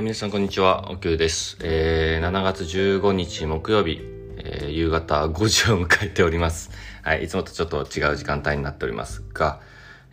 [0.00, 1.58] ー、皆さんこんにちは、おきゅうです。
[1.62, 4.00] えー、7月15日木曜日、
[4.38, 6.70] えー、夕方5時を迎えております。
[7.02, 9.60] はい、いつもとちょっと違う時間帯になっておりますが、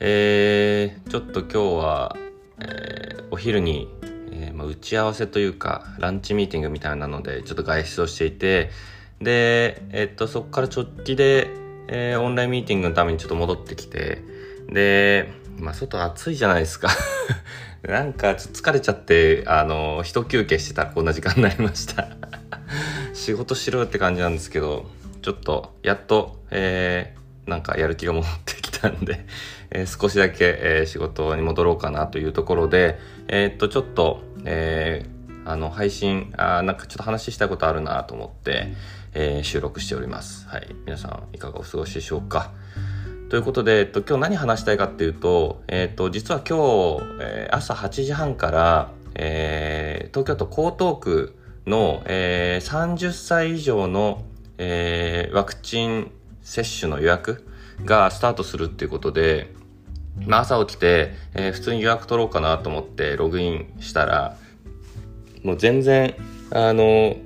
[0.00, 2.16] えー、ちょっと今日は、
[2.58, 3.88] えー、お昼に、
[4.32, 8.70] えーまあ、打ち合わせというか、ランチミーティングみたいなので、ちょっと外出をしていて、
[9.22, 11.48] で、えー、っと、そこから直帰で、
[11.88, 14.20] えー、オンラインミーティングのためにちょっと戻ってきて、
[14.68, 16.88] で、まあ、外暑いじゃないですか
[17.86, 22.08] なんかちょっと疲れちゃって、あの、一休憩してたらこんな時間になりました
[23.14, 24.86] 仕事しろって感じなんですけど、
[25.22, 29.26] ちょっと、やっと、えー、なんかやる気が戻ってきたんで
[29.70, 38.72] えー、少しだけ、えー、仕事に戻ろうかなというところで、えー、っと、ちょっと、えー、あの、配信、あなんかちょっと話したいことあるなと思って、
[39.14, 40.48] えー、収録しております。
[40.48, 40.74] はい。
[40.84, 42.52] 皆さん、いかがお過ごしでしょうか？
[43.28, 46.58] ということで、えっと、今日何話したいかっていうと、えっと、実は今
[47.00, 54.22] 日、えー、朝8時半から、えー、東京都江東区の、えー、30歳以上の、
[54.58, 57.44] えー、ワクチン接種の予約
[57.84, 59.52] がスタートするっていうことで、
[60.24, 64.36] まあ、朝起きて、えー、普通に予約取ろうかなと思ってログインしたら、
[65.42, 66.14] もう全然、
[66.52, 67.16] あの、予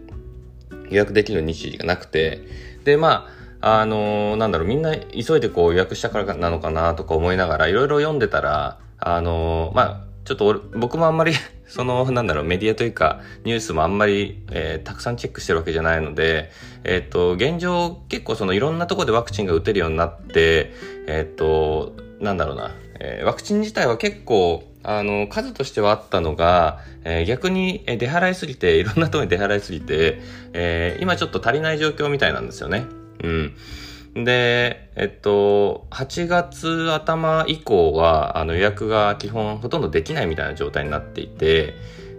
[0.97, 2.41] 約できる日時がなくて、
[2.85, 11.33] で、まあ、あのー、なんだろう、みんな急いでこう予約したからなのかなとか思いながら、いろいろ読んでたら、あのー、まあ、ちょっと僕もあんまり
[11.67, 16.51] その、なんだろう、メディアというか、ニュースもあんまり、えー、たくさんチェックしてるわけじゃないので、
[16.85, 20.73] えっ、と、現状、結構そのいろんなところでワクチンが打てるようになって、
[21.07, 30.21] えっ、と、なんだろうな、えー、ワクチン自体は結構、あの、数としてはあったのが、えー、逆に出払いすぎて、いろんなところに出払いすぎて、
[30.53, 33.00] えー、今ちょっと足りない状況みたいなんですよね。
[33.23, 34.25] うん。
[34.25, 41.75] で、えっと、8月頭以降は、あの予約が基本ほとんどできないみたいな状態になっていて、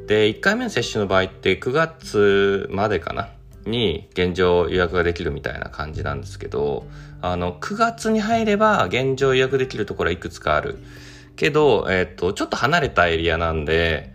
[0.07, 3.29] で、1回目の接種の場合って9月までかな？
[3.65, 6.87] に現状予約ができるみたいな感じなんですけど、
[7.21, 10.79] あの、9月に入れば現状予約できるところはいくつかある。
[11.35, 14.10] けど、えっと、ちょっと離れたエリアなんで、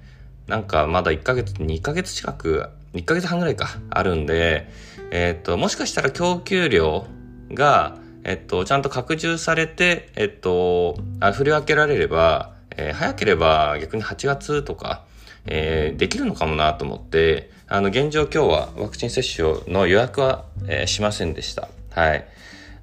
[0.46, 4.68] なんかまだ1ヶ月、2ヶ月近く、1ヶ月半ぐらいか、あるんで、
[5.10, 7.06] えっ、と、もしかしたら供給量
[7.52, 10.98] が、えっと、ちゃんと拡充されて、えっと、
[11.34, 15.04] 振り分けられれば、えー、早ければ逆に8月とか、
[15.46, 21.68] えー、できるのかもなと思って、あの、現状今日はワクチン接種の予約は、えー、しませんでした。
[21.90, 22.26] はい。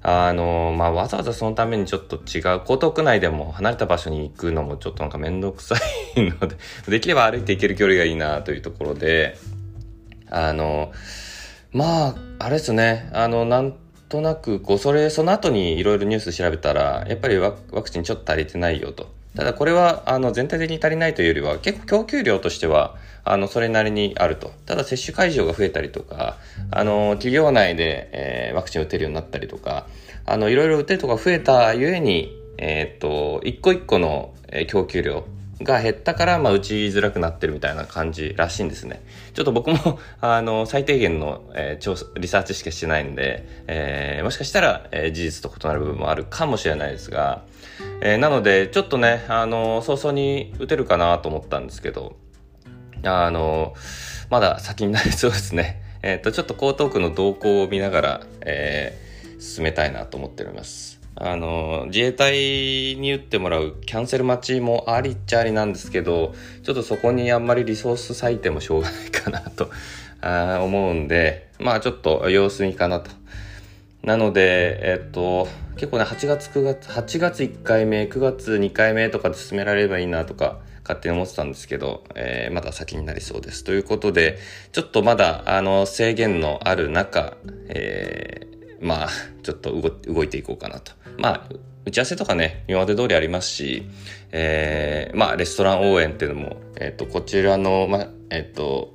[0.06, 5.76] あの、まあ、わざわざそのためにちょっと違う、江東区内でも離れた場所に行くのもちょっとなんかめんどくさ
[6.14, 6.56] いので、
[6.86, 9.38] できれば歩いて行ける距離がいいなというところで、
[10.28, 10.92] あの、
[11.72, 13.74] まあ、あれですね、あの、なん
[14.10, 19.08] となく、こう、それ、その後にいろいろニュース調べたら、やっぱりワクチンちょっと足りてないよと。
[19.36, 24.52] ただこれは、あの、全体的に足りないというよりは、結構供給量としては、あの、それなりにあると。
[24.66, 26.36] ただ接種会場が増えたりとか、
[26.70, 29.86] あの、企業内で、えー、ワクチンを打てるようになったりとか、
[30.24, 34.34] あの、いろいろ打てるとか増えたゆえに、えー、っと、一個一個の、
[34.68, 35.24] 供給量
[35.62, 39.02] が減ったから、まあ、打ちづらくなってるみたいな感じらしいんですね。
[39.34, 47.42] ちょっと僕も、 あの、最低限の、えー、調査、リサーチしかしてないんで、えー、もしかしたら、えー、事実と異なる部分もあるかもしれないですが、
[48.00, 52.16] えー、なので、ちょっとね、あの、早々に打てるかなと思ったんですけど、
[53.04, 53.74] あの、
[54.30, 55.82] まだ先になり そうですね。
[56.02, 61.03] えっ、と、ちょっと江東区の動向を見ながら、えー、進めたいなと思っております。
[61.16, 62.34] あの、自衛隊
[62.96, 69.70] に打ってもらうキャンセル待ちもありっちゃありなんですけど、ちょっとそこにあんまりリソース割いてもしょうがないかなと
[70.20, 73.10] あ思うんで、まあちょっと様子見かなと。
[74.02, 83.64] なので、えっと、結構ね、8月、9月、8月1回目、9月2回目とかで進められればいいなとか、勝手に思ってたんですけど、えー、まだ先になりそうです。
[83.64, 84.38] ということで、
[84.72, 87.38] ちょっとまだ、あの、制限のある中、
[87.68, 89.08] えー、まあ、
[89.42, 89.72] ちょっと
[90.06, 90.92] 動いていこうかなと。
[91.18, 91.48] まあ、
[91.86, 93.86] 打ち合わせとかね、今まで通りありますし、
[94.32, 98.94] えー、まあ、レストラン応援っていうのも、えっ、ー、と、こちらの、まあ、えっ、ー、と、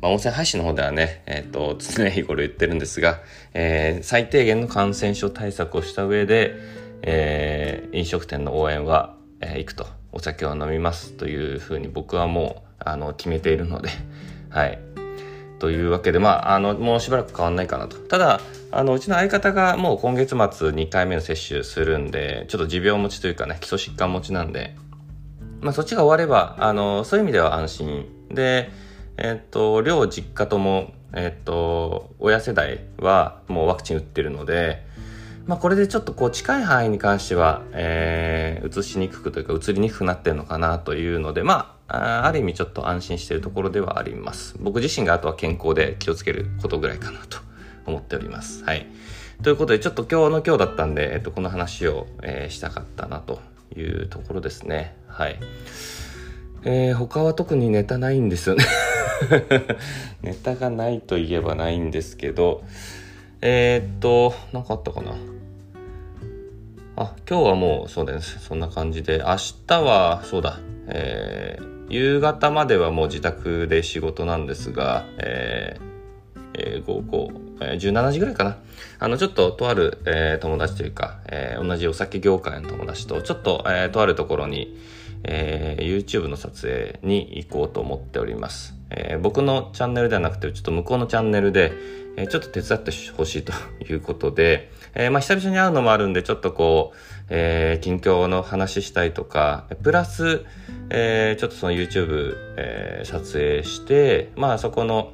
[0.00, 3.20] まあ、温泉配信の方ではね、えっ、と、常日頃言ってるんですが、
[3.54, 6.54] えー、最低限の感染症対策をした上で、
[7.02, 13.88] えー、飲食店の応援は、えー、行くと、お酒を飲みますというふうに僕はもう、あの、決めているので、
[14.50, 14.78] はい。
[15.58, 17.96] というわけで、まあ、あの、もうしばらく変わんないかなと。
[17.96, 18.40] ただ、
[18.70, 20.36] あの、うちの相方がもう今月末
[20.70, 24.76] 2回目の接種するんで、ちょっと持病持ちというかね、基礎疾患持ちなんで、
[25.60, 28.06] まあ、そっちが終われば、あの、そういう意味では安心。
[28.30, 28.70] で、
[29.16, 34.86] えっと、両実家とも、えっと、親世代はもうワクチン打ってるので、
[35.48, 44.56] まあこれでちょっとこう近い範囲に関しては、えー、映しにくくというか映りにくくなってるのかなというので、まあ、ある意味ちょっと安心しているところではあります。
[44.60, 47.38] 僕自身があとは健康で気をつけることぐらいかなと
[47.86, 48.62] 思っております。
[48.62, 48.86] はい。
[49.42, 53.40] ということで、ちょっと今日の今日だったんで、えっと、この話を、えー、したかったなと
[53.74, 54.96] いうところですね。
[55.06, 55.40] はい。
[56.64, 58.64] えー、他は特にネタないんですよね
[60.22, 62.64] ネタがないといえばないんですけど、
[63.40, 65.14] えー、っと、なんかあったかな。
[67.00, 68.40] あ、今日はもうそうです。
[68.40, 69.36] そんな感じで、明
[69.68, 70.58] 日は、そうだ、
[70.88, 77.30] えー、夕方まではもう自宅で仕事なんですが、えー、えー、午後、
[77.60, 78.56] え、17時ぐらいかな。
[78.98, 84.76] あの、ちょっととある、えー、友達というか、えー、同じお酒業界の友達と、ちょっと、えー、とあるところに、
[85.24, 88.74] えー、YouTube の撮影に行こうと思っております。
[88.90, 91.72] えー、僕のチャンネルではなくて、ちょっと向こうのチャンネルで、
[92.16, 93.52] えー、ちょっと手伝ってほしいと
[93.84, 96.96] いうことで、えー、まあ久々に会うのもあるんで、ちょっとこう、
[97.28, 100.44] えー、近況の話したいとか、プラス、
[100.90, 105.12] えー、ちょっとその YouTube、え、撮影して、まあそこの、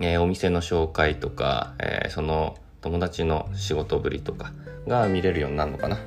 [0.00, 4.52] えー、お店の紹介とか、えー、その友達の仕事ぶりとか
[4.86, 5.98] が見れるようになるのかな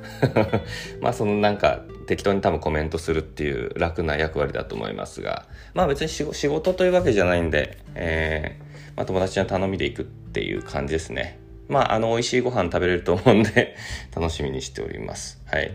[1.02, 8.64] まあそのなんか適当に多分コメントするっていう楽な役割だと思いますがまあ別に仕事というわけじゃないんで、えー
[8.96, 13.76] まあ、友達の頼みで行くっていう感じですねまああの美味しいご飯食べれると思うんで
[14.16, 15.72] 楽しみにしておりますはい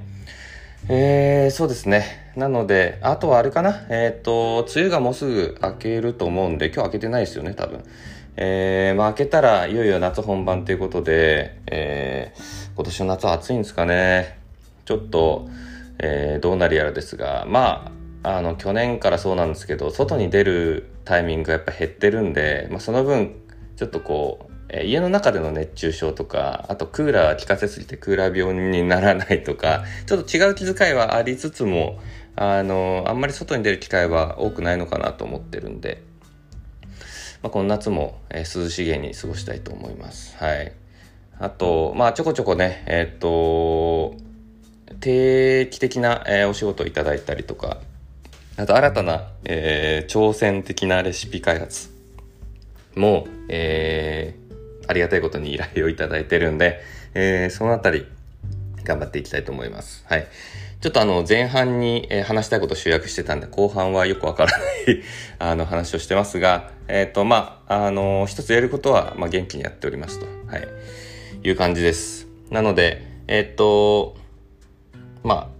[0.88, 2.32] えー、そうですね。
[2.34, 3.87] なので、あとはあれかな。
[3.88, 7.84] えっ、ー、と、梅雨がもうすぐ明けると思うんで、今日明けてないですよね、多分。
[8.37, 14.38] えー、まあ明けたらいよいよ夏本番ということで、えー、今年の夏は暑いんですかね。
[14.84, 15.49] ちょっと、
[15.99, 17.93] えー、どうなりやらですが、ま
[18.23, 23.34] あ、あの、去年からそうなんですけど、外に出るタイミングがやっぱ減ってるんで、まあ、その分、
[23.76, 32.00] ちょっとこう、えー、家の中での熱中症とか、あとクーラー効かせすぎてクーラー病にならないとか、ちょっと違う気遣いはありつつも、
[32.34, 36.02] あの、あんまり外に出る機会は多くないのかなと思ってるんで、
[37.42, 40.36] まあ、この夏も、えー、涼しげに過ごしたいと思います。
[40.36, 40.72] はい。
[41.38, 44.16] あと、まあ、ちょこちょこね、えー、っと、
[45.00, 47.78] 定期的な、えー、お仕事をいただいたりとか、
[48.56, 51.90] あと新たな、えー、挑戦的なレシピ開発
[52.94, 56.80] も、えー、ありがたいことに依頼をいただいてるんで、
[57.14, 58.06] えー、そのあたり
[58.84, 60.04] 頑張っていきたいと思います。
[60.06, 60.26] はい。
[60.82, 64.69] ちょっとあの前半に、話したいことを集約してたんで後半はよくわからない
[65.38, 70.67] あの話をしてますが、えっ、ー、とまあ、あの、一つやることは、まあ、元気にやっておりますと、はい、
[71.44, 72.26] いう感じです。
[72.50, 74.17] なので、えっ、と、
[75.23, 75.52] ま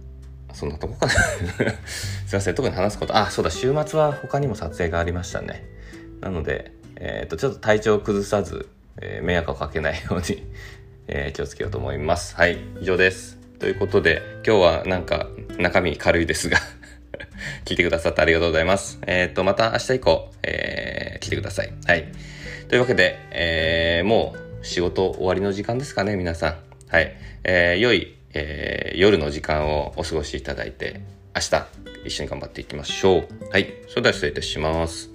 [0.51, 1.11] あ、そんなとこかな
[1.87, 5.63] すいません、特に話すこと、あ、そうだ、週末は他にも撮影がありましたね。
[6.19, 8.67] なので、えっ、ー、と、ちょっと体調を崩さず、
[9.01, 10.43] え、迷惑をかけないように
[11.07, 12.35] え、気をつけようと思います。
[12.35, 13.42] はい、以上です。
[13.63, 16.57] ということで、今日はなんか中身軽いですが
[17.63, 18.99] 聞いてくださってありがとうございます。
[19.07, 21.71] えっ、と、また明日以降、えー、来てください。
[21.85, 22.11] はい。
[22.67, 26.57] というわけで、えー、もう仕事終わりの時間ですかね、皆さん。
[26.89, 27.15] はい。
[27.45, 30.99] えー、良いえー、夜の時間をお過ごしいただいて、
[31.33, 31.67] 明日
[32.03, 33.49] 一緒に頑張っていきましょう。
[33.49, 33.73] はい。
[33.87, 35.12] それでは失礼いたします。